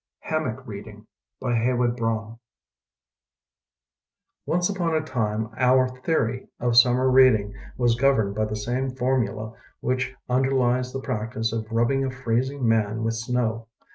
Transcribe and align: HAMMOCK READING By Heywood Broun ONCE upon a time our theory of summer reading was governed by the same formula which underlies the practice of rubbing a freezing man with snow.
HAMMOCK 0.21 0.65
READING 0.65 1.05
By 1.39 1.53
Heywood 1.53 1.95
Broun 1.95 2.39
ONCE 4.47 4.69
upon 4.71 4.95
a 4.95 5.01
time 5.01 5.51
our 5.55 5.87
theory 6.01 6.47
of 6.59 6.75
summer 6.75 7.07
reading 7.11 7.53
was 7.77 7.93
governed 7.93 8.33
by 8.33 8.45
the 8.45 8.55
same 8.55 8.95
formula 8.95 9.53
which 9.79 10.15
underlies 10.27 10.91
the 10.91 11.01
practice 11.03 11.53
of 11.53 11.71
rubbing 11.71 12.03
a 12.03 12.09
freezing 12.09 12.67
man 12.67 13.03
with 13.03 13.13
snow. 13.13 13.67